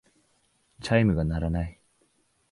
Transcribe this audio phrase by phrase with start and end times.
[0.81, 1.79] チャイムが鳴らない。